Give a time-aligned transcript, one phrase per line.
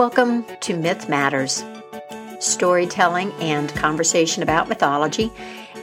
[0.00, 1.62] Welcome to Myth Matters
[2.38, 5.30] storytelling and conversation about mythology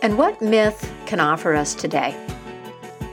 [0.01, 2.17] and what myth can offer us today.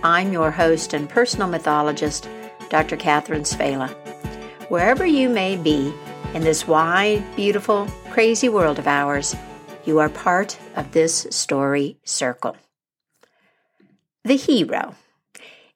[0.03, 2.27] I'm your host and personal mythologist,
[2.71, 2.97] Dr.
[2.97, 3.91] Catherine Svehla.
[4.71, 5.93] Wherever you may be
[6.33, 9.37] in this wide, beautiful, crazy world of ours,
[9.85, 12.57] you are part of this story circle.
[14.25, 14.95] The hero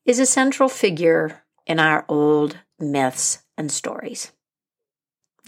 [0.06, 4.32] is a central figure in our old myths and stories.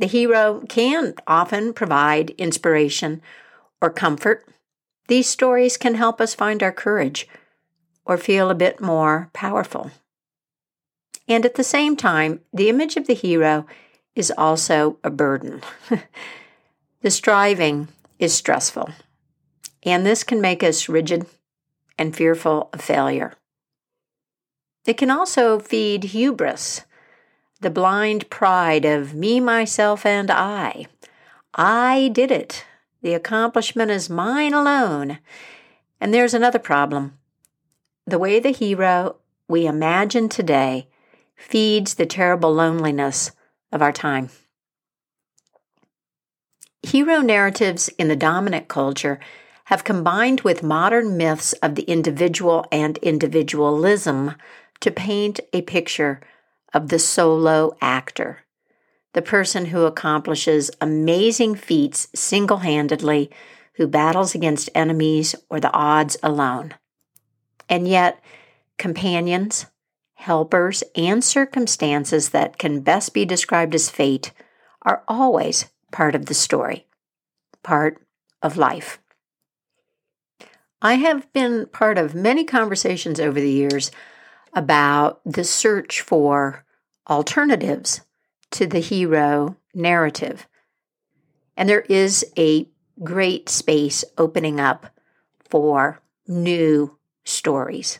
[0.00, 3.20] The hero can often provide inspiration
[3.82, 4.48] or comfort.
[5.08, 7.28] These stories can help us find our courage
[8.06, 9.90] or feel a bit more powerful.
[11.28, 13.66] And at the same time, the image of the hero
[14.14, 15.60] is also a burden.
[17.02, 18.88] the striving is stressful,
[19.82, 21.26] and this can make us rigid
[21.98, 23.34] and fearful of failure.
[24.86, 26.86] It can also feed hubris,
[27.60, 30.86] the blind pride of me, myself, and I.
[31.54, 32.64] I did it.
[33.02, 35.18] The accomplishment is mine alone.
[36.00, 37.18] And there's another problem.
[38.06, 39.16] The way the hero
[39.48, 40.88] we imagine today
[41.36, 43.32] feeds the terrible loneliness
[43.72, 44.30] of our time.
[46.82, 49.20] Hero narratives in the dominant culture
[49.64, 54.34] have combined with modern myths of the individual and individualism
[54.80, 56.20] to paint a picture
[56.72, 58.44] of the solo actor,
[59.12, 63.30] the person who accomplishes amazing feats single handedly,
[63.74, 66.74] who battles against enemies or the odds alone.
[67.68, 68.22] And yet,
[68.78, 69.66] companions,
[70.14, 74.32] helpers, and circumstances that can best be described as fate
[74.82, 76.86] are always part of the story,
[77.62, 78.02] part
[78.42, 78.98] of life.
[80.82, 83.90] I have been part of many conversations over the years
[84.52, 86.64] about the search for
[87.08, 88.02] alternatives
[88.50, 90.46] to the hero narrative.
[91.56, 92.68] And there is a
[93.02, 94.94] great space opening up
[95.48, 97.98] for new stories.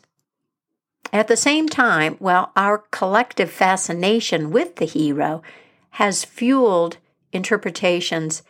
[1.12, 5.42] At the same time, well, our collective fascination with the hero
[5.90, 6.98] has fueled
[7.32, 8.42] interpretations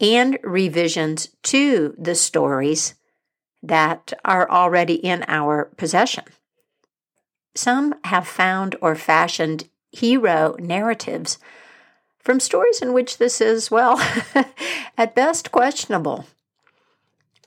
[0.00, 2.94] and revisions to the stories
[3.62, 6.24] that are already in our possession.
[7.54, 11.38] Some have found or fashioned hero narratives
[12.18, 14.00] from stories in which this is, well,
[14.98, 16.26] at best questionable.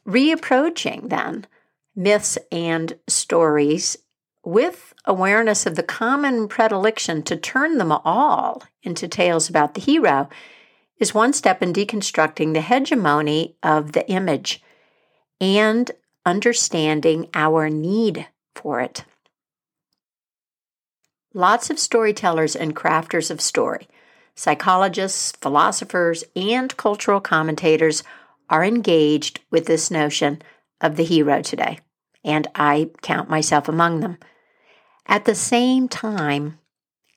[0.07, 1.45] Reapproaching, then,
[1.95, 3.97] myths and stories
[4.45, 10.29] with awareness of the common predilection to turn them all into tales about the hero
[10.99, 14.61] is one step in deconstructing the hegemony of the image
[15.41, 15.91] and
[16.25, 19.03] understanding our need for it.
[21.37, 23.87] Lots of storytellers and crafters of story,
[24.33, 28.01] psychologists, philosophers, and cultural commentators
[28.49, 30.41] are engaged with this notion
[30.81, 31.77] of the hero today,
[32.23, 34.17] and I count myself among them.
[35.05, 36.57] At the same time,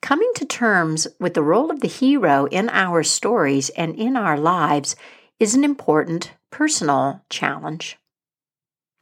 [0.02, 4.38] coming to terms with the role of the hero in our stories and in our
[4.38, 4.96] lives
[5.38, 7.96] is an important personal challenge.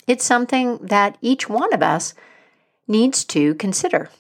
[0.06, 2.14] It's something that each one of us
[2.86, 4.10] needs to consider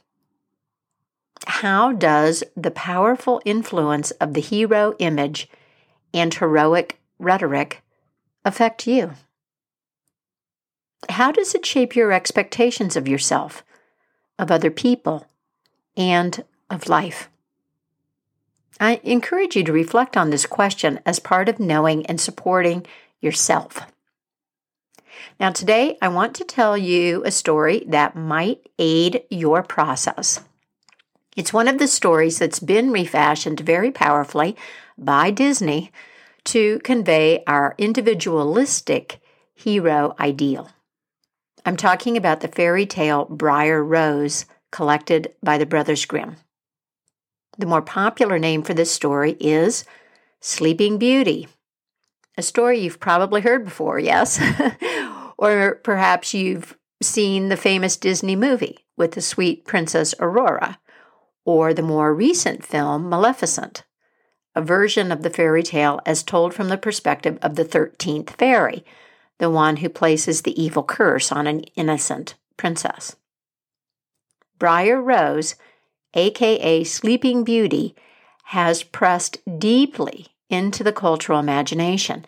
[1.48, 5.48] how does the powerful influence of the hero image
[6.12, 7.82] and heroic rhetoric
[8.44, 9.12] affect you?
[11.08, 13.64] How does it shape your expectations of yourself,
[14.38, 15.26] of other people,
[15.96, 17.30] and of life?
[18.78, 22.86] I encourage you to reflect on this question as part of knowing and supporting
[23.20, 23.80] yourself.
[25.40, 30.40] Now, today I want to tell you a story that might aid your process.
[31.38, 34.56] It's one of the stories that's been refashioned very powerfully
[34.98, 35.92] by Disney
[36.46, 39.20] to convey our individualistic
[39.54, 40.68] hero ideal.
[41.64, 46.38] I'm talking about the fairy tale Briar Rose, collected by the Brothers Grimm.
[47.56, 49.84] The more popular name for this story is
[50.40, 51.46] Sleeping Beauty,
[52.36, 54.42] a story you've probably heard before, yes?
[55.38, 60.80] or perhaps you've seen the famous Disney movie with the sweet Princess Aurora
[61.48, 63.82] or the more recent film Maleficent,
[64.54, 68.84] a version of the fairy tale as told from the perspective of the 13th fairy,
[69.38, 73.16] the one who places the evil curse on an innocent princess.
[74.58, 75.54] Briar Rose,
[76.12, 77.94] aka Sleeping Beauty,
[78.48, 82.26] has pressed deeply into the cultural imagination.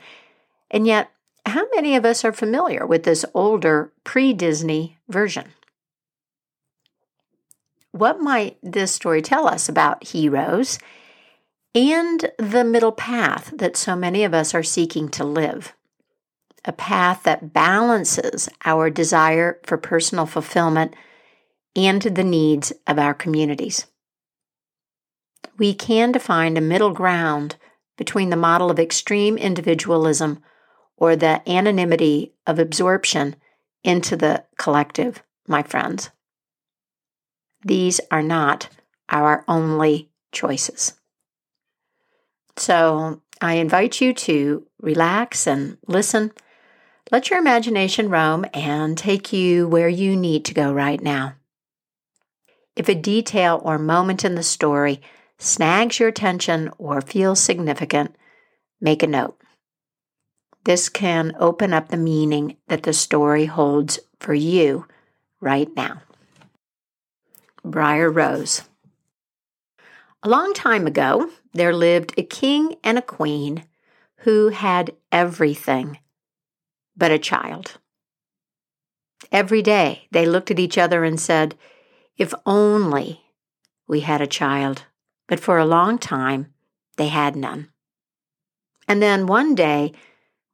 [0.70, 1.10] And yet,
[1.44, 5.52] how many of us are familiar with this older pre Disney version?
[7.92, 10.78] What might this story tell us about heroes
[11.74, 15.74] and the middle path that so many of us are seeking to live.
[16.64, 20.94] A path that balances our desire for personal fulfillment
[21.74, 23.86] and the needs of our communities.
[25.58, 27.56] We can define a middle ground
[27.96, 30.42] between the model of extreme individualism
[30.96, 33.36] or the anonymity of absorption
[33.84, 36.10] into the collective, my friends.
[37.64, 38.68] These are not
[39.08, 40.94] our only choices.
[42.56, 46.32] So I invite you to relax and listen.
[47.10, 51.34] Let your imagination roam and take you where you need to go right now.
[52.76, 55.00] If a detail or moment in the story
[55.38, 58.14] snags your attention or feels significant,
[58.80, 59.36] make a note.
[60.64, 64.86] This can open up the meaning that the story holds for you
[65.40, 66.02] right now.
[67.64, 68.62] Briar Rose.
[70.22, 73.64] A long time ago, there lived a king and a queen
[74.18, 75.98] who had everything
[76.96, 77.78] but a child.
[79.32, 81.56] Every day they looked at each other and said,
[82.16, 83.22] If only
[83.86, 84.84] we had a child.
[85.26, 86.52] But for a long time,
[86.96, 87.68] they had none.
[88.88, 89.92] And then one day,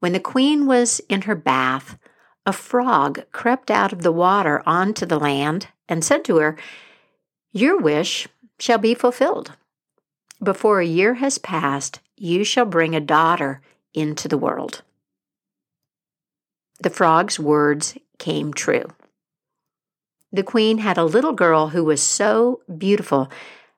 [0.01, 1.99] when the queen was in her bath,
[2.45, 6.59] a frog crept out of the water onto the land and said to her,
[7.57, 9.53] Your wish shall be fulfilled.
[10.43, 13.63] Before a year has passed, you shall bring a daughter
[13.95, 14.83] into the world.
[16.81, 18.85] The frog's words came true.
[20.31, 23.31] The queen had a little girl who was so beautiful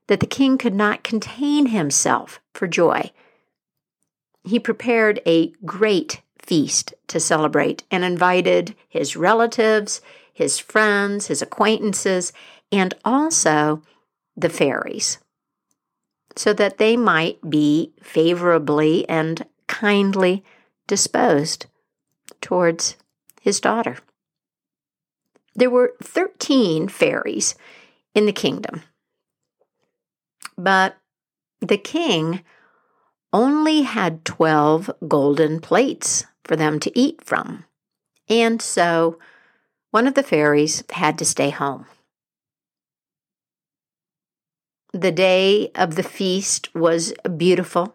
[0.09, 3.13] that the king could not contain himself for joy.
[4.43, 10.01] He prepared a great feast to celebrate and invited his relatives,
[10.33, 12.33] his friends, his acquaintances,
[12.71, 13.83] and also
[14.37, 15.19] the fairies,
[16.37, 20.45] so that they might be favorably and kindly
[20.87, 21.67] disposed
[22.41, 22.97] towards
[23.41, 23.99] his daughter.
[25.55, 27.55] There were 13 fairies
[28.15, 28.83] in the kingdom,
[30.57, 30.97] but
[31.61, 32.43] the king
[33.33, 37.65] only had 12 golden plates for them to eat from.
[38.29, 39.19] And so
[39.91, 41.87] one of the fairies had to stay home.
[45.01, 47.95] The day of the feast was beautiful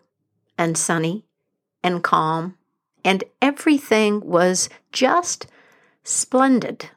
[0.58, 1.26] and sunny
[1.84, 2.58] and calm,
[3.04, 5.48] and everything was just
[6.06, 6.92] splendid.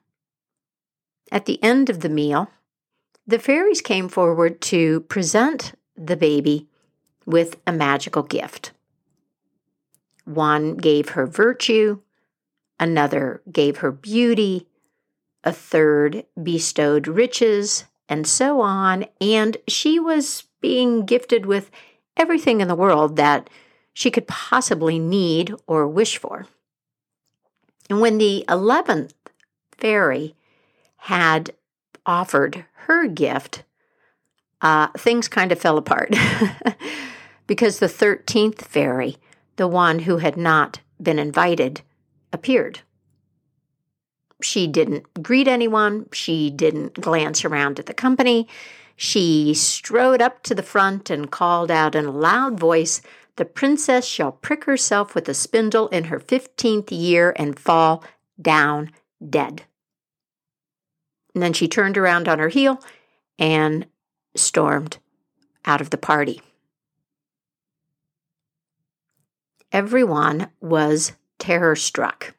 [1.33, 2.53] At the end of the meal,
[3.27, 6.69] the fairies came forward to present the baby
[7.25, 8.71] with a magical gift.
[10.25, 11.99] One gave her virtue,
[12.79, 14.69] another gave her beauty,
[15.43, 19.07] a third bestowed riches, and so on.
[19.21, 21.71] And she was being gifted with
[22.17, 23.49] everything in the world that
[23.93, 26.47] she could possibly need or wish for.
[27.89, 29.13] And when the 11th
[29.73, 30.35] fairy
[30.97, 31.53] had
[32.05, 33.63] offered her gift,
[34.61, 36.15] uh, things kind of fell apart.
[37.47, 39.17] because the 13th fairy,
[39.57, 41.83] the one who had not been invited,
[42.33, 42.81] appeared.
[44.43, 48.49] She didn't greet anyone, she didn't glance around at the company.
[48.97, 53.03] She strode up to the front and called out in a loud voice,
[53.37, 58.03] The princess shall prick herself with a spindle in her fifteenth year and fall
[58.41, 58.91] down
[59.27, 59.65] dead.
[61.35, 62.81] And then she turned around on her heel
[63.39, 63.87] and
[64.35, 64.99] stormed
[65.67, 66.41] out of the party.
[69.73, 72.35] Everyone was terror struck.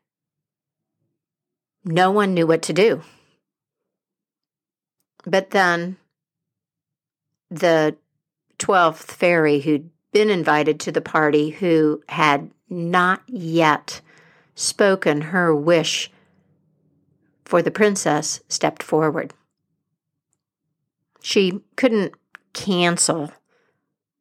[1.87, 3.01] No one knew what to do.
[5.25, 5.95] But then
[7.49, 7.95] the
[8.59, 14.01] 12th fairy who'd been invited to the party, who had not yet
[14.53, 16.11] spoken her wish
[17.45, 19.33] for the princess, stepped forward.
[21.21, 22.15] She couldn't
[22.51, 23.31] cancel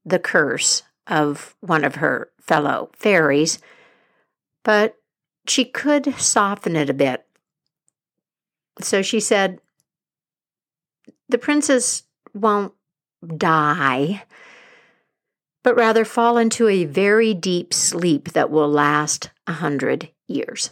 [0.05, 3.59] the curse of one of her fellow fairies,
[4.63, 4.97] but
[5.49, 7.26] she could soften it a bit.
[8.81, 9.61] So she said,
[11.29, 12.05] The princess
[12.35, 12.73] won't
[13.37, 14.25] die,
[15.63, 20.71] but rather fall into a very deep sleep that will last a hundred years.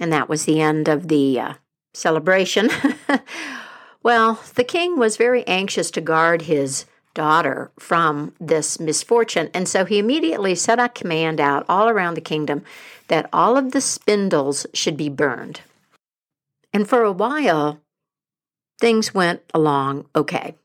[0.00, 1.54] And that was the end of the uh,
[1.92, 2.70] celebration.
[4.02, 9.50] well, the king was very anxious to guard his daughter from this misfortune.
[9.52, 12.64] And so he immediately set a command out all around the kingdom
[13.08, 15.60] that all of the spindles should be burned.
[16.72, 17.80] And for a while,
[18.80, 20.56] things went along okay.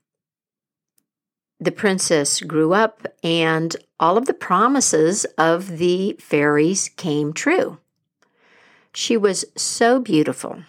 [1.59, 7.79] the princess grew up and all of the promises of the fairies came true.
[8.93, 10.63] She was so beautiful,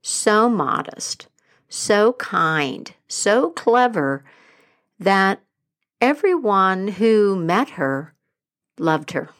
[0.00, 1.28] so modest,
[1.68, 4.24] so kind, so clever
[4.98, 5.40] that
[6.00, 8.14] everyone who met her
[8.78, 9.30] loved her.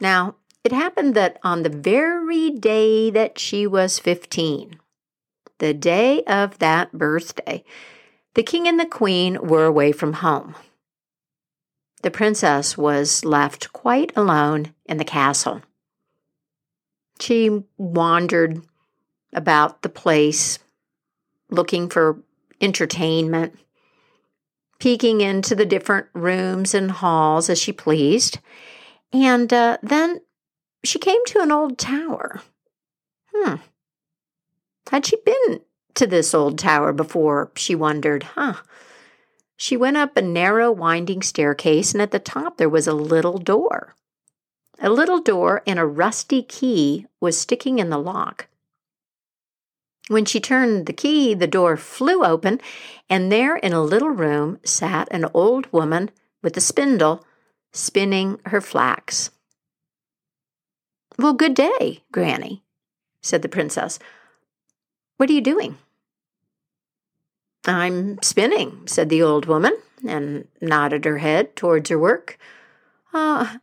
[0.00, 4.80] Now, it happened that on the very day that she was 15,
[5.58, 7.62] the day of that birthday,
[8.32, 10.56] the king and the queen were away from home.
[12.02, 15.62] The princess was left quite alone in the castle.
[17.20, 18.62] She wandered
[19.32, 20.58] about the place
[21.50, 22.22] looking for
[22.60, 23.58] entertainment,
[24.78, 28.38] peeking into the different rooms and halls as she pleased.
[29.12, 30.20] And uh, then
[30.84, 32.42] she came to an old tower.
[33.34, 33.56] Hmm.
[34.90, 35.60] Had she been
[35.94, 38.54] to this old tower before, she wondered, huh?
[39.56, 43.38] She went up a narrow, winding staircase, and at the top there was a little
[43.38, 43.94] door.
[44.80, 48.48] A little door and a rusty key was sticking in the lock.
[50.08, 52.60] When she turned the key, the door flew open,
[53.08, 56.10] and there in a little room sat an old woman
[56.42, 57.24] with a spindle
[57.72, 59.30] spinning her flax.
[61.18, 62.62] Well, good day, Granny,
[63.22, 63.98] said the princess.
[65.16, 65.78] What are you doing?
[67.66, 72.38] I'm spinning, said the old woman, and nodded her head towards her work.
[73.12, 73.58] Ah, uh,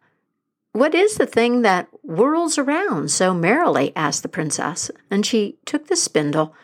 [0.74, 3.92] what is the thing that whirls around so merrily?
[3.96, 6.56] asked the princess, and she took the spindle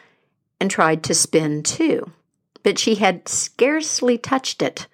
[0.59, 2.11] and tried to spin too.
[2.63, 4.87] But she had scarcely touched it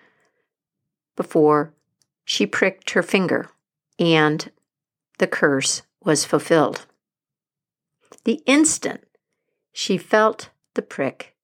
[1.15, 1.73] before
[2.25, 3.49] she pricked her finger,
[3.99, 4.49] and
[5.19, 6.85] the curse was fulfilled.
[8.25, 9.03] The instant
[9.71, 11.35] she felt the prick,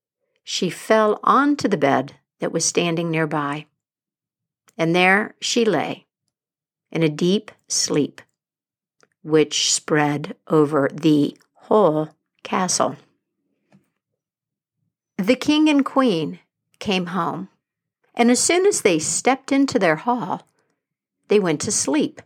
[0.44, 3.66] she fell onto the bed that was standing nearby.
[4.78, 6.06] And there she lay,
[6.92, 8.22] in a deep sleep,
[9.24, 12.10] which spread over the whole
[12.44, 12.96] castle.
[15.18, 16.40] The king and queen
[16.80, 17.50] came home,
[18.16, 20.48] and as soon as they stepped into their hall,
[21.28, 22.22] they went to sleep,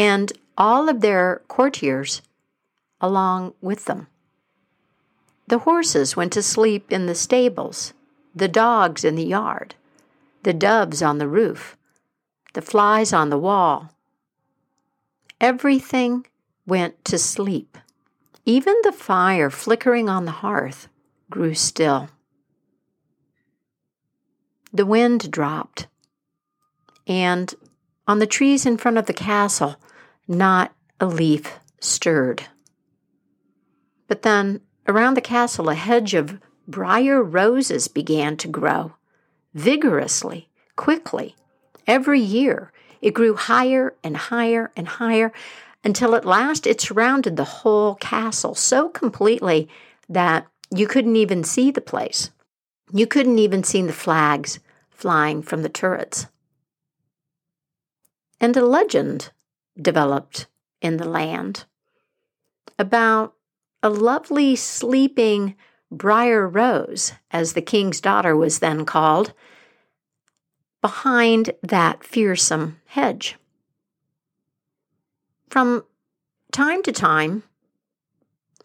[0.00, 2.22] and all of their courtiers
[3.02, 4.06] along with them.
[5.46, 7.92] The horses went to sleep in the stables,
[8.34, 9.74] the dogs in the yard,
[10.42, 11.76] the doves on the roof,
[12.54, 13.90] the flies on the wall.
[15.38, 16.26] Everything
[16.66, 17.76] went to sleep.
[18.46, 20.88] Even the fire flickering on the hearth
[21.28, 22.08] grew still.
[24.72, 25.88] The wind dropped,
[27.06, 27.54] and
[28.08, 29.76] on the trees in front of the castle,
[30.30, 32.44] not a leaf stirred.
[34.08, 38.94] But then, around the castle, a hedge of briar roses began to grow
[39.52, 41.34] vigorously, quickly,
[41.90, 45.32] Every year, it grew higher and higher and higher
[45.82, 49.68] until at last it surrounded the whole castle so completely
[50.08, 52.30] that you couldn't even see the place.
[52.92, 54.60] You couldn't even see the flags
[54.90, 56.26] flying from the turrets.
[58.40, 59.30] And a legend
[59.80, 60.46] developed
[60.80, 61.64] in the land
[62.78, 63.34] about
[63.82, 65.54] a lovely sleeping
[65.90, 69.32] Briar Rose, as the king's daughter was then called,
[70.80, 73.36] behind that fearsome hedge.
[75.48, 75.84] From
[76.52, 77.42] time to time,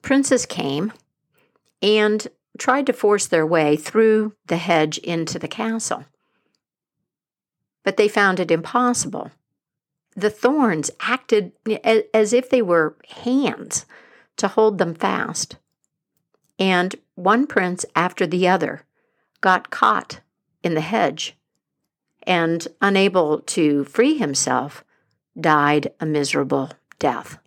[0.02, 0.94] princes came
[1.82, 6.06] and tried to force their way through the hedge into the castle.
[7.84, 9.32] But they found it impossible.
[10.16, 11.52] The thorns acted
[12.14, 13.86] as if they were hands
[14.38, 15.58] to hold them fast.
[16.58, 18.84] And one prince after the other
[19.42, 20.22] got caught
[20.64, 21.36] in the hedge
[22.24, 24.84] and, unable to free himself,
[25.40, 27.38] died a miserable death.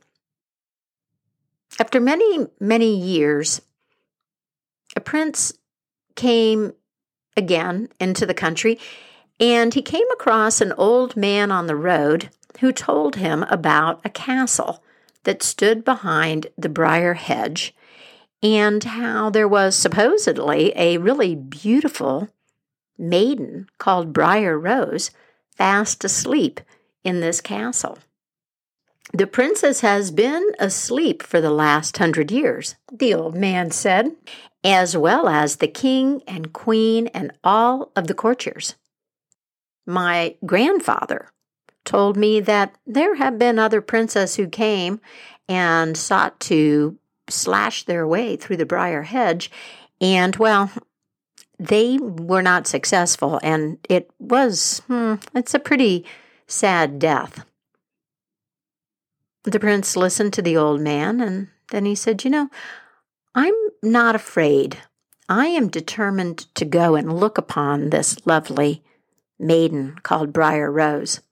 [1.81, 3.63] After many, many years,
[4.95, 5.53] a prince
[6.17, 6.75] came
[7.37, 8.79] again into the country
[9.41, 14.11] and he came across an old man on the road who told him about a
[14.11, 14.83] castle
[15.25, 17.75] that stood behind the briar hedge
[18.43, 22.29] and how there was supposedly a really beautiful
[22.97, 25.11] maiden called Briar Rose
[25.51, 26.61] fast asleep
[27.05, 27.99] in this castle.
[29.13, 34.15] The princess has been asleep for the last hundred years, the old man said,
[34.63, 38.75] as well as the king and queen and all of the courtiers.
[39.87, 41.31] My grandfather
[41.89, 45.01] told me that there have been other princes who came
[45.49, 46.99] and sought to
[47.31, 49.51] slash their way through the briar hedge,
[49.99, 50.71] and well,
[51.59, 56.05] they were not successful, and it was, hmm, it's a pretty
[56.47, 57.47] sad death.
[59.45, 62.51] The prince listened to the old man, and then he said, You know,
[63.35, 64.77] I'm not afraid.
[65.27, 68.83] I am determined to go and look upon this lovely
[69.39, 71.23] maiden called Briar Rose.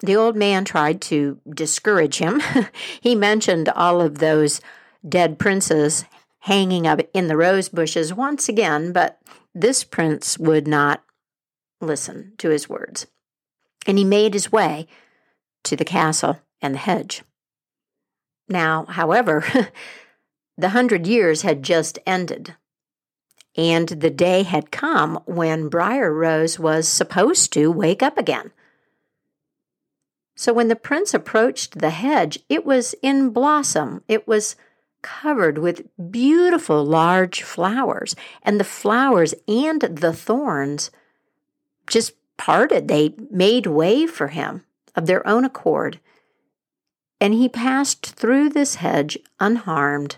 [0.00, 2.42] The old man tried to discourage him.
[3.00, 4.60] he mentioned all of those
[5.06, 6.04] dead princes
[6.40, 9.18] hanging up in the rose bushes once again, but
[9.54, 11.02] this prince would not
[11.80, 13.06] listen to his words.
[13.86, 14.86] And he made his way
[15.64, 17.22] to the castle and the hedge.
[18.48, 19.44] Now, however,
[20.56, 22.54] the hundred years had just ended,
[23.56, 28.52] and the day had come when Briar Rose was supposed to wake up again.
[30.34, 34.02] So when the prince approached the hedge, it was in blossom.
[34.08, 34.56] It was
[35.02, 40.90] covered with beautiful large flowers, and the flowers and the thorns
[41.86, 42.88] just parted.
[42.88, 44.64] They made way for him
[44.96, 46.00] of their own accord.
[47.20, 50.16] And he passed through this hedge unharmed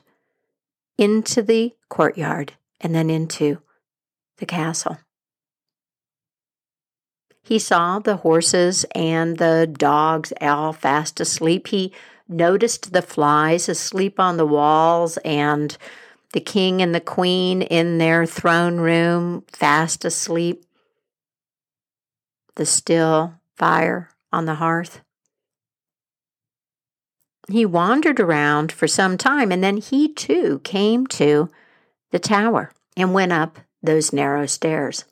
[0.96, 3.58] into the courtyard and then into
[4.38, 4.98] the castle.
[7.46, 11.68] He saw the horses and the dogs all fast asleep.
[11.68, 11.92] He
[12.28, 15.78] noticed the flies asleep on the walls and
[16.32, 20.64] the king and the queen in their throne room fast asleep,
[22.56, 25.02] the still fire on the hearth.
[27.48, 31.48] He wandered around for some time and then he too came to
[32.10, 35.04] the tower and went up those narrow stairs.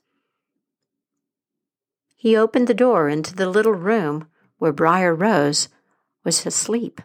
[2.24, 5.68] He opened the door into the little room where Briar Rose
[6.24, 7.02] was asleep.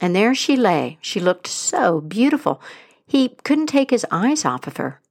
[0.00, 0.96] And there she lay.
[1.02, 2.58] She looked so beautiful.
[3.06, 5.02] He couldn't take his eyes off of her.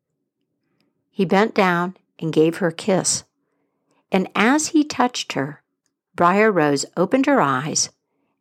[1.12, 3.24] He bent down and gave her a kiss.
[4.12, 5.62] And as he touched her,
[6.16, 7.92] Briar Rose opened her eyes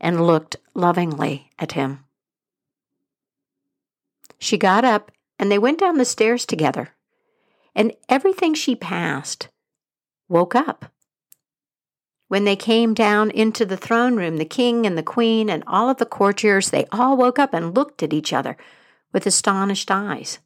[0.01, 2.03] and looked lovingly at him.
[4.39, 6.95] She got up and they went down the stairs together.
[7.75, 9.51] And everything she passed
[10.29, 10.93] woke up.
[12.29, 15.89] When they came down into the throne room, the king and the queen and all
[15.89, 18.57] of the courtiers, they all woke up and looked at each other
[19.13, 20.41] with astonished eyes.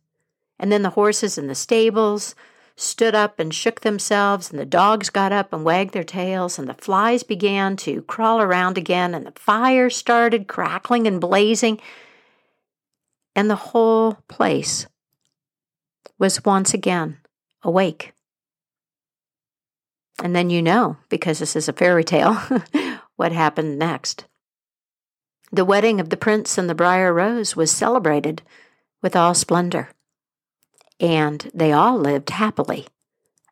[0.58, 2.34] And then the horses in the stables
[2.76, 6.68] stood up and shook themselves, and the dogs got up and wagged their tails, and
[6.68, 11.80] the flies began to crawl around again, and the fire started crackling and blazing,
[13.34, 14.86] and the whole place
[16.18, 17.18] was once again
[17.62, 18.12] awake.
[20.22, 22.34] And then you know, because this is a fairy tale,
[23.16, 24.26] what happened next.
[25.52, 28.42] The wedding of the prince and the briar rose was celebrated
[29.02, 29.88] with all splendor,
[31.00, 32.86] and they all lived happily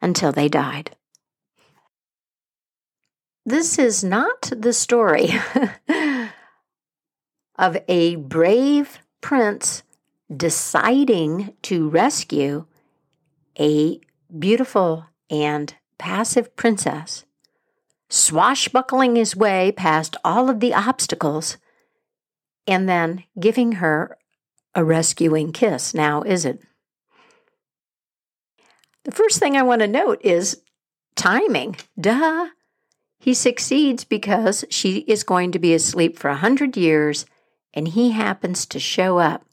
[0.01, 0.95] until they died.
[3.45, 5.31] This is not the story
[7.59, 9.83] of a brave prince
[10.35, 12.67] deciding to rescue
[13.59, 14.01] a
[14.39, 17.25] beautiful and passive princess,
[18.09, 21.57] swashbuckling his way past all of the obstacles,
[22.67, 24.17] and then giving her
[24.75, 25.95] a rescuing kiss.
[25.95, 26.61] Now, is it?
[29.05, 30.63] The first thing I want to note is
[31.17, 31.77] timing.
[31.99, 32.49] Duh.
[33.19, 37.27] He succeeds because she is going to be asleep for a hundred years,
[37.75, 39.45] and he happens to show up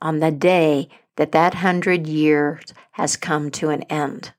[0.00, 4.32] on the day that that hundred years has come to an end.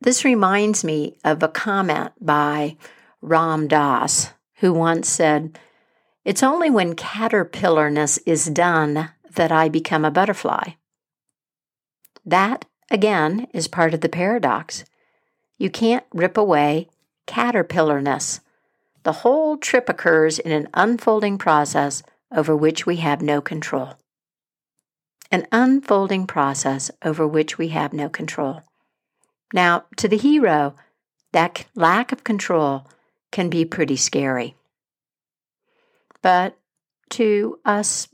[0.00, 2.76] This reminds me of a comment by
[3.20, 5.58] Ram Dass, who once said,
[6.24, 10.72] It's only when caterpillarness is done that I become a butterfly.
[12.24, 14.84] That, again, is part of the paradox.
[15.56, 16.88] You can't rip away
[17.26, 18.40] caterpillarness.
[19.02, 22.02] The whole trip occurs in an unfolding process
[22.34, 23.94] over which we have no control.
[25.30, 28.62] An unfolding process over which we have no control.
[29.52, 30.74] Now, to the hero,
[31.32, 32.86] that lack of control
[33.30, 34.56] can be pretty scary.
[36.22, 36.58] But
[37.10, 38.08] to us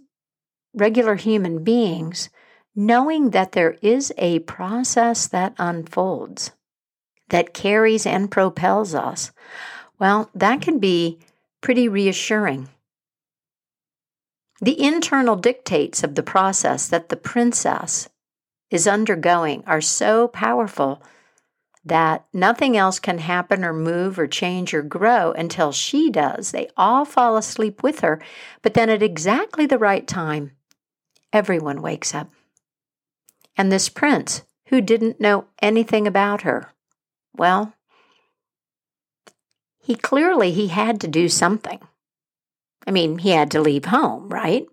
[0.75, 2.29] regular human beings,
[2.75, 6.51] knowing that there is a process that unfolds,
[7.29, 9.33] that carries and propels us,
[9.99, 11.18] well, that can be
[11.61, 12.68] pretty reassuring.
[14.61, 18.09] The internal dictates of the process that the princess
[18.70, 21.03] is undergoing are so powerful
[21.85, 26.51] that nothing else can happen or move or change or grow until she does.
[26.53, 28.23] They all fall asleep with her,
[28.62, 30.53] but then at exactly the right time,
[31.33, 32.31] everyone wakes up.
[33.57, 36.73] and this prince who didn't know anything about her.
[37.37, 37.75] Well,
[39.81, 41.81] he clearly he had to do something.
[42.87, 44.66] I mean, he had to leave home, right?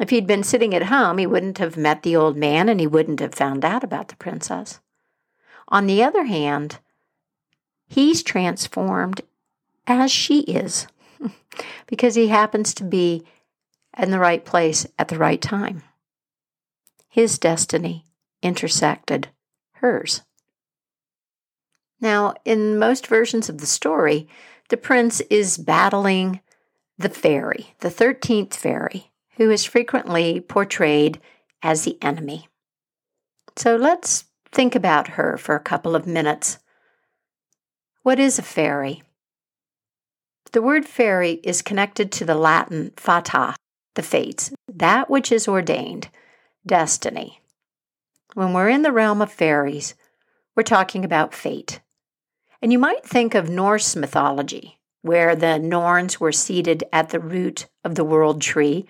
[0.00, 2.86] If he'd been sitting at home, he wouldn't have met the old man and he
[2.86, 4.80] wouldn't have found out about the princess.
[5.68, 6.78] On the other hand,
[7.86, 9.20] he's transformed
[9.86, 10.86] as she is
[11.86, 13.24] because he happens to be
[13.96, 15.82] in the right place at the right time.
[17.08, 18.04] His destiny
[18.42, 19.28] intersected
[19.72, 20.22] hers.
[22.00, 24.28] Now, in most versions of the story,
[24.68, 26.40] the prince is battling
[26.96, 31.20] the fairy, the 13th fairy, who is frequently portrayed
[31.62, 32.48] as the enemy.
[33.56, 36.58] So let's think about her for a couple of minutes.
[38.02, 39.02] What is a fairy?
[40.52, 43.54] The word fairy is connected to the Latin fata,
[43.94, 46.08] the fates, that which is ordained,
[46.66, 47.40] destiny.
[48.34, 49.94] When we're in the realm of fairies,
[50.56, 51.80] we're talking about fate.
[52.62, 57.66] And you might think of Norse mythology, where the Norns were seated at the root
[57.84, 58.86] of the world tree,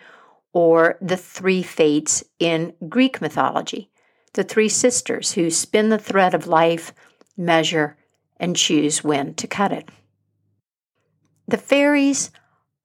[0.52, 3.90] or the three fates in Greek mythology,
[4.38, 6.94] the three sisters who spin the thread of life,
[7.36, 7.96] measure,
[8.36, 9.88] and choose when to cut it.
[11.48, 12.30] The fairies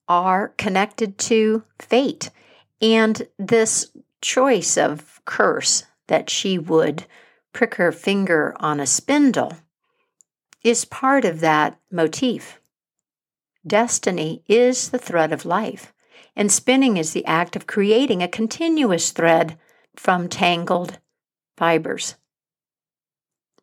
[0.07, 2.31] are connected to fate
[2.81, 7.05] and this choice of curse that she would
[7.53, 9.53] prick her finger on a spindle
[10.63, 12.59] is part of that motif.
[13.67, 15.93] Destiny is the thread of life,
[16.35, 19.55] and spinning is the act of creating a continuous thread
[19.95, 20.97] from tangled
[21.57, 22.15] fibers.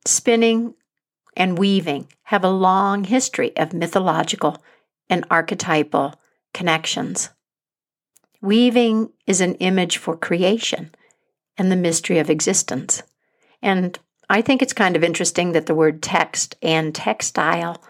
[0.06, 0.74] Spinning
[1.36, 4.62] and weaving have a long history of mythological
[5.08, 6.14] and archetypal
[6.54, 7.30] connections.
[8.40, 10.94] Weaving is an image for creation
[11.58, 13.02] and the mystery of existence.
[13.60, 13.98] And
[14.30, 17.82] I think it's kind of interesting that the word text and textile,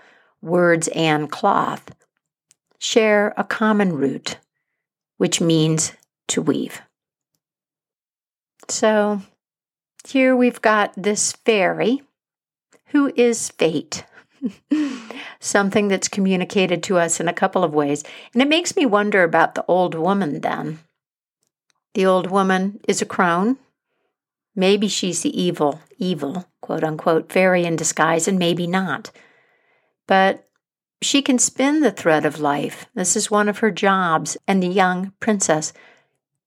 [0.42, 1.92] words and cloth,
[2.78, 4.38] share a common root,
[5.18, 5.92] which means
[6.28, 6.80] to weave.
[8.68, 9.20] So
[10.06, 12.02] here we've got this fairy
[12.86, 14.04] who is fate.
[15.40, 18.04] Something that's communicated to us in a couple of ways.
[18.32, 20.80] And it makes me wonder about the old woman then.
[21.94, 23.58] The old woman is a crone,
[24.54, 29.10] Maybe she's the evil, evil, quote unquote, fairy in disguise, and maybe not.
[30.06, 30.48] But
[31.00, 32.86] she can spin the thread of life.
[32.94, 35.72] This is one of her jobs, and the young princess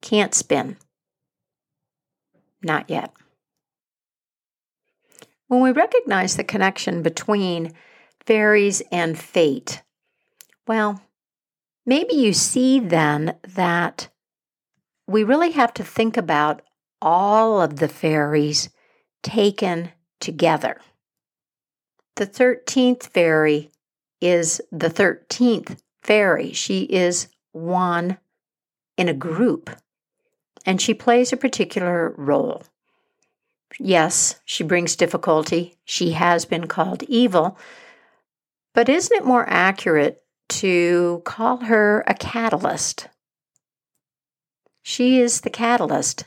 [0.02, 0.78] can't spin.
[2.62, 3.12] Not yet.
[5.54, 7.74] When we recognize the connection between
[8.26, 9.84] fairies and fate,
[10.68, 11.04] well,
[11.86, 14.10] maybe you see then that
[15.06, 16.64] we really have to think about
[17.04, 18.70] all of the fairies
[19.22, 20.82] taken together.
[22.16, 23.70] The 13th fairy
[24.20, 26.52] is the 13th fairy.
[26.52, 28.18] She is one
[28.98, 29.70] in a group,
[30.66, 32.64] and she plays a particular role.
[33.80, 35.78] Yes, she brings difficulty.
[35.86, 37.58] She has been called evil.
[38.74, 43.08] But isn't it more accurate to call her a catalyst?
[44.82, 46.26] She is the catalyst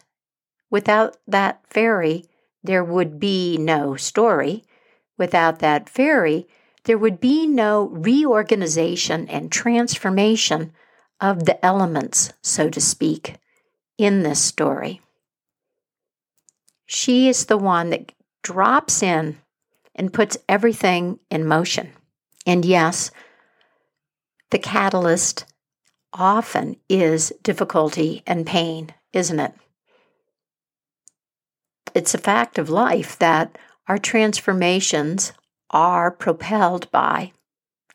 [0.71, 2.25] Without that fairy,
[2.63, 4.65] there would be no story.
[5.17, 6.47] Without that fairy,
[6.85, 10.73] there would be no reorganization and transformation
[11.21, 13.37] of the elements, so to speak,
[13.97, 15.01] in this story.
[16.87, 19.39] She is the one that drops in
[19.95, 21.93] and puts everything in motion.
[22.47, 23.11] And yes,
[24.51, 25.45] the catalyst
[26.13, 29.53] often is difficulty and pain, isn't it?
[31.95, 35.33] It's a fact of life that our transformations
[35.71, 37.33] are propelled by,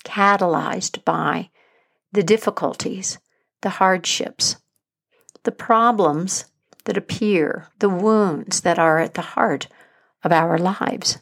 [0.04, 1.50] catalyzed by
[2.12, 3.20] the difficulties,
[3.62, 4.58] the hardships,
[5.44, 6.46] the problems
[6.86, 9.68] that appear, the wounds that are at the heart
[10.24, 11.18] of our lives.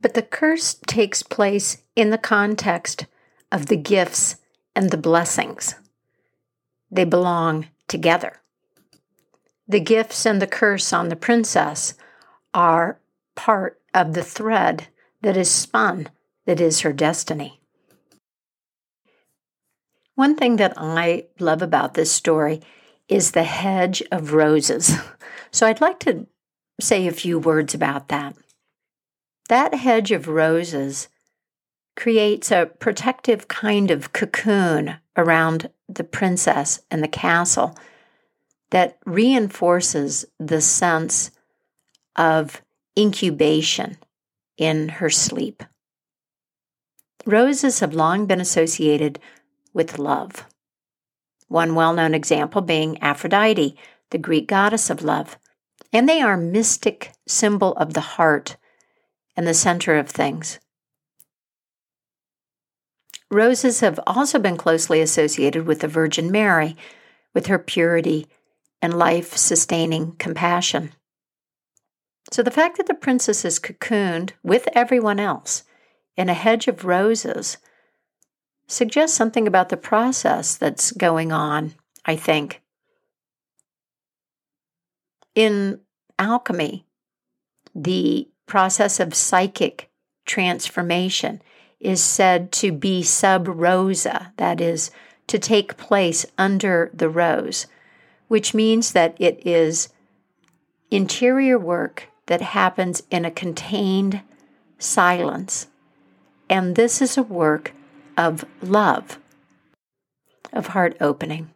[0.00, 3.06] But the curse takes place in the context
[3.50, 4.36] of the gifts
[4.74, 5.74] and the blessings.
[6.90, 8.40] They belong together.
[9.66, 11.94] The gifts and the curse on the princess
[12.54, 13.00] are
[13.34, 14.86] part of the thread
[15.22, 16.08] that is spun,
[16.46, 17.60] that is her destiny.
[20.14, 22.60] One thing that I love about this story
[23.08, 24.96] is the hedge of roses.
[25.50, 26.26] So I'd like to
[26.78, 28.36] say a few words about that.
[29.48, 31.08] That hedge of roses
[31.96, 37.74] creates a protective kind of cocoon around the princess and the castle
[38.70, 41.30] that reinforces the sense
[42.14, 42.62] of
[42.96, 43.96] incubation
[44.58, 45.62] in her sleep.
[47.24, 49.18] Roses have long been associated
[49.72, 50.46] with love.
[51.48, 53.76] One well known example being Aphrodite,
[54.10, 55.38] the Greek goddess of love.
[55.92, 58.56] And they are mystic symbol of the heart
[59.36, 60.58] and the center of things.
[63.30, 66.76] Roses have also been closely associated with the Virgin Mary,
[67.34, 68.26] with her purity
[68.80, 70.92] and life sustaining compassion.
[72.30, 75.64] So the fact that the princess is cocooned with everyone else
[76.16, 77.58] in a hedge of roses
[78.68, 82.62] suggests something about the process that's going on, I think.
[85.34, 85.80] In
[86.18, 86.86] alchemy,
[87.74, 89.90] the process of psychic
[90.26, 91.40] transformation
[91.80, 94.90] is said to be sub rosa, that is,
[95.28, 97.66] to take place under the rose,
[98.28, 99.88] which means that it is
[100.90, 104.20] interior work that happens in a contained
[104.78, 105.68] silence.
[106.50, 107.72] And this is a work
[108.18, 109.20] of love,
[110.52, 111.48] of heart opening,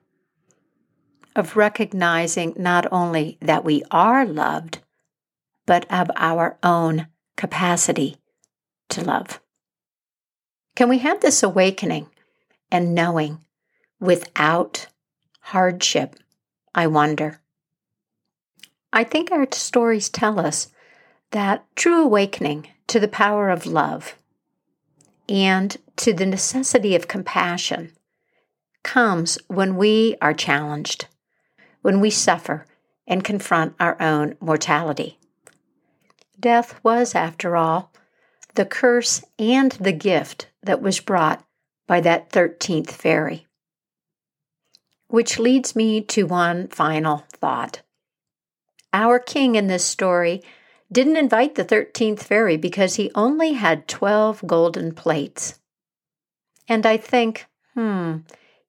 [1.34, 4.78] of recognizing not only that we are loved,
[5.66, 8.16] but of our own capacity
[8.88, 9.40] to love.
[10.76, 12.06] Can we have this awakening
[12.70, 13.40] and knowing
[13.98, 14.86] without
[15.40, 16.14] hardship?
[16.74, 17.40] I wonder.
[18.92, 20.68] I think our stories tell us
[21.32, 24.14] that true awakening to the power of love
[25.32, 27.90] and to the necessity of compassion
[28.82, 31.06] comes when we are challenged,
[31.80, 32.66] when we suffer
[33.06, 35.18] and confront our own mortality.
[36.38, 37.92] Death was, after all,
[38.56, 41.42] the curse and the gift that was brought
[41.86, 43.46] by that 13th fairy.
[45.08, 47.80] Which leads me to one final thought.
[48.92, 50.42] Our king in this story
[50.92, 55.58] didn't invite the 13th fairy because he only had 12 golden plates.
[56.68, 58.18] And I think, hmm,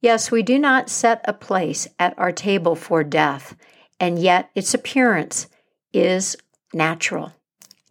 [0.01, 3.55] yes, we do not set a place at our table for death,
[3.99, 5.47] and yet its appearance
[5.91, 6.35] is
[6.73, 7.33] natural,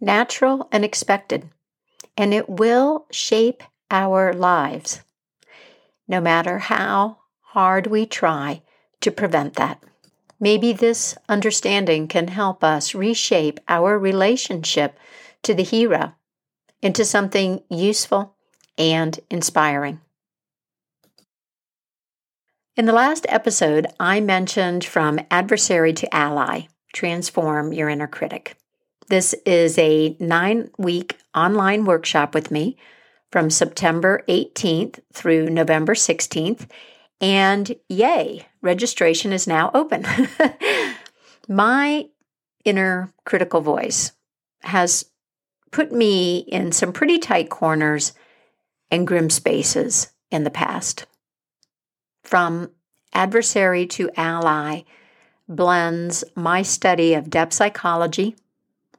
[0.01, 1.49] natural and expected,
[2.17, 5.01] and it will shape our lives,
[6.07, 8.61] no matter how hard we try
[8.99, 9.81] to prevent that.
[10.43, 14.99] Maybe this understanding can help us reshape our relationship
[15.43, 16.15] to the hero
[16.81, 18.35] into something useful
[18.77, 20.01] and inspiring.
[22.75, 28.57] In the last episode, I mentioned from adversary to ally, transform your inner critic.
[29.07, 32.75] This is a nine week online workshop with me
[33.31, 36.67] from September 18th through November 16th.
[37.21, 40.05] And yay, registration is now open.
[41.47, 42.07] My
[42.65, 44.11] inner critical voice
[44.61, 45.05] has
[45.71, 48.13] put me in some pretty tight corners
[48.91, 51.05] and grim spaces in the past.
[52.23, 52.71] From
[53.13, 54.81] adversary to ally
[55.47, 58.35] blends my study of depth psychology,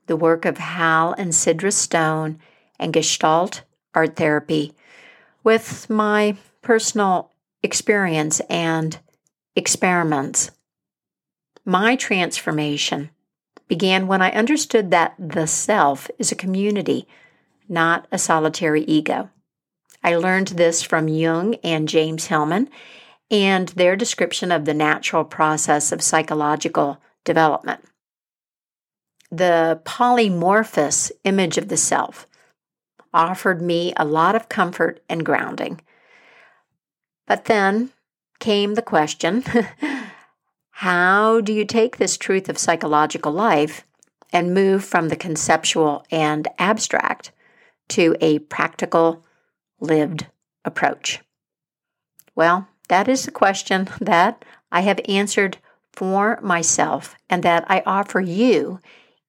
[0.06, 2.38] the work of Hal and Sidra Stone,
[2.78, 3.62] and Gestalt
[3.94, 4.74] art therapy
[5.42, 7.30] with my personal
[7.64, 8.98] experience and
[9.56, 10.50] experiments.
[11.64, 13.10] My transformation
[13.66, 17.08] began when I understood that the self is a community,
[17.66, 19.30] not a solitary ego.
[20.02, 22.68] I learned this from Jung and James Hillman
[23.30, 27.82] and their description of the natural process of psychological development.
[29.30, 32.28] The polymorphous image of the self
[33.14, 35.80] offered me a lot of comfort and grounding.
[37.26, 37.90] But then
[38.38, 39.44] came the question
[40.70, 43.86] how do you take this truth of psychological life
[44.32, 47.30] and move from the conceptual and abstract
[47.88, 49.24] to a practical,
[49.80, 50.26] lived
[50.64, 51.20] approach?
[52.34, 55.58] Well, that is the question that I have answered
[55.92, 58.80] for myself and that I offer you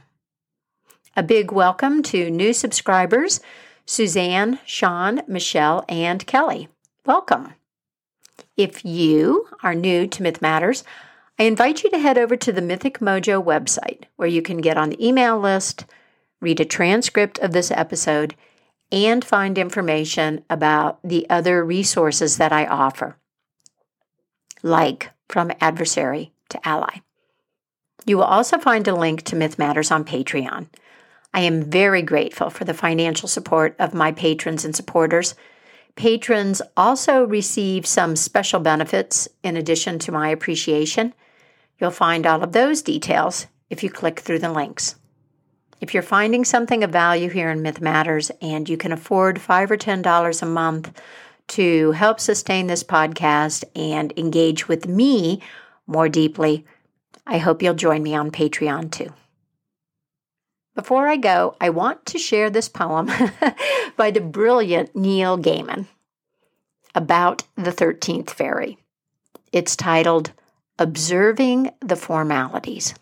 [1.19, 3.41] A big welcome to new subscribers
[3.87, 6.69] Suzanne, Sean, Michelle, and Kelly.
[7.07, 7.55] Welcome.
[8.57, 10.85] If you are new to Myth Matters,
[11.39, 14.77] I invite you to head over to the Mythic Mojo website where you can get
[14.77, 15.87] on the email list,
[16.41, 18.35] read a transcript of this episode,
[19.05, 23.17] and find information about the other resources that I offer,
[24.63, 27.01] like From Adversary to Ally.
[28.07, 30.69] You will also find a link to Myth Matters on Patreon.
[31.35, 35.35] I am very grateful for the financial support of my patrons and supporters.
[35.97, 41.13] Patrons also receive some special benefits in addition to my appreciation.
[41.79, 44.95] You'll find all of those details if you click through the links.
[45.81, 49.71] If you're finding something of value here in Myth Matters and you can afford five
[49.71, 51.01] or ten dollars a month
[51.49, 55.43] to help sustain this podcast and engage with me
[55.87, 56.65] more deeply,
[57.27, 59.13] I hope you'll join me on Patreon too.
[60.75, 63.11] Before I go, I want to share this poem
[63.97, 65.87] by the brilliant Neil Gaiman
[66.95, 68.79] about the 13th fairy.
[69.53, 70.33] It's titled
[70.79, 72.95] Observing the Formalities.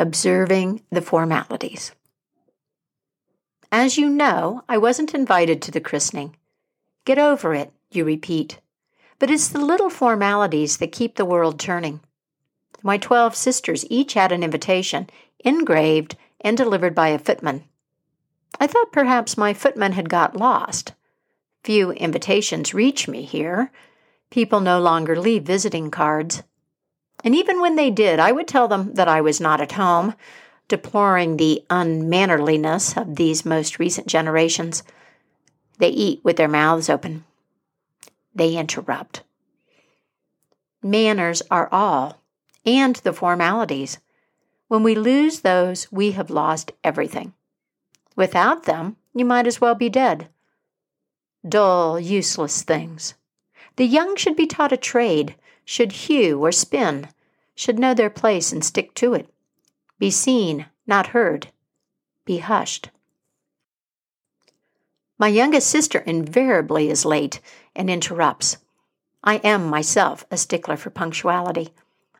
[0.00, 1.90] Observing the Formalities.
[3.72, 6.36] As you know, I wasn't invited to the christening.
[7.04, 8.60] Get over it, you repeat.
[9.18, 11.98] But it's the little formalities that keep the world turning.
[12.80, 15.10] My twelve sisters each had an invitation,
[15.44, 17.64] engraved and delivered by a footman.
[18.60, 20.94] I thought perhaps my footman had got lost.
[21.64, 23.72] Few invitations reach me here.
[24.30, 26.44] People no longer leave visiting cards.
[27.24, 30.14] And even when they did, I would tell them that I was not at home,
[30.68, 34.82] deploring the unmannerliness of these most recent generations.
[35.78, 37.24] They eat with their mouths open.
[38.34, 39.22] They interrupt.
[40.82, 42.20] Manners are all,
[42.64, 43.98] and the formalities.
[44.68, 47.32] When we lose those, we have lost everything.
[48.14, 50.28] Without them, you might as well be dead.
[51.48, 53.14] Dull, useless things.
[53.76, 55.34] The young should be taught a trade,
[55.68, 57.06] should hew or spin,
[57.54, 59.28] should know their place and stick to it.
[59.98, 61.48] Be seen, not heard.
[62.24, 62.88] Be hushed.
[65.18, 67.40] My youngest sister invariably is late
[67.76, 68.56] and interrupts.
[69.22, 71.68] I am myself a stickler for punctuality.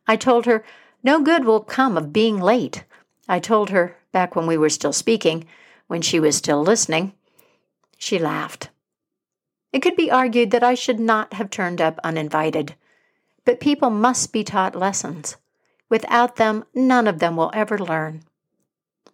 [0.06, 0.62] I told her
[1.02, 2.84] no good will come of being late.
[3.30, 5.46] I told her back when we were still speaking,
[5.86, 7.14] when she was still listening.
[7.96, 8.68] She laughed.
[9.72, 12.74] It could be argued that I should not have turned up uninvited.
[13.48, 15.38] But people must be taught lessons.
[15.88, 18.24] Without them, none of them will ever learn.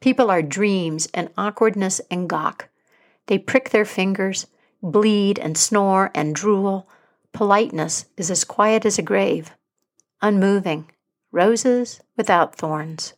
[0.00, 2.68] People are dreams and awkwardness and gawk.
[3.26, 4.48] They prick their fingers,
[4.82, 6.88] bleed and snore and drool.
[7.32, 9.52] Politeness is as quiet as a grave,
[10.20, 10.90] unmoving,
[11.30, 13.14] roses without thorns,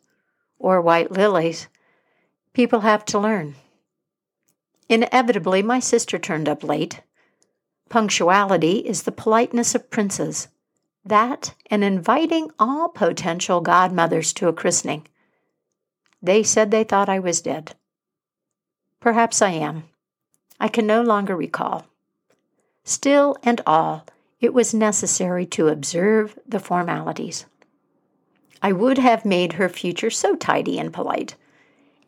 [0.58, 1.68] or white lilies.
[2.52, 3.54] People have to learn.
[4.90, 7.00] Inevitably, my sister turned up late.
[7.88, 10.48] Punctuality is the politeness of princes.
[11.06, 15.06] That and inviting all potential godmothers to a christening.
[16.20, 17.76] They said they thought I was dead.
[18.98, 19.84] Perhaps I am.
[20.58, 21.86] I can no longer recall.
[22.82, 24.04] Still and all,
[24.40, 27.46] it was necessary to observe the formalities.
[28.60, 31.36] I would have made her future so tidy and polite.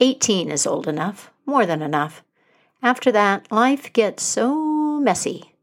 [0.01, 2.25] Eighteen is old enough, more than enough.
[2.83, 5.55] After that, life gets so messy.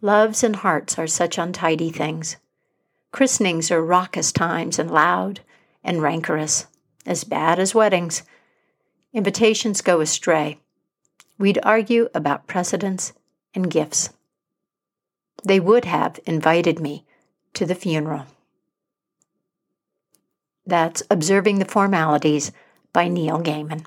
[0.00, 2.36] Loves and hearts are such untidy things.
[3.14, 5.38] Christenings are raucous times and loud
[5.84, 6.66] and rancorous,
[7.06, 8.24] as bad as weddings.
[9.12, 10.58] Invitations go astray.
[11.38, 13.12] We'd argue about precedence
[13.54, 14.10] and gifts.
[15.44, 17.04] They would have invited me
[17.52, 18.26] to the funeral.
[20.66, 22.50] That's Observing the Formalities
[22.92, 23.86] by Neil Gaiman.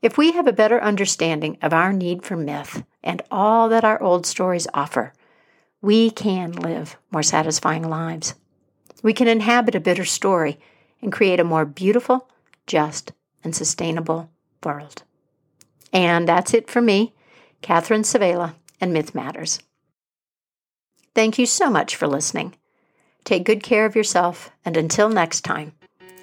[0.00, 4.00] If we have a better understanding of our need for myth and all that our
[4.00, 5.14] old stories offer,
[5.82, 8.34] we can live more satisfying lives.
[9.02, 10.58] We can inhabit a better story
[11.00, 12.28] and create a more beautiful,
[12.66, 13.12] just,
[13.42, 14.30] and sustainable
[14.62, 15.02] world.
[15.92, 17.14] And that's it for me,
[17.62, 19.60] Catherine Svehla, and Myth Matters.
[21.14, 22.54] Thank you so much for listening.
[23.24, 25.72] Take good care of yourself, and until next time,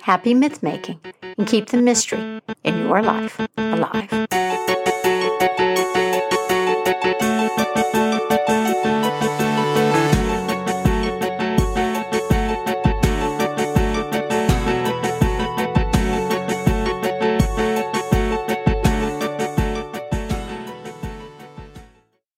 [0.01, 0.99] happy myth making
[1.37, 3.39] and keep the mystery in your life.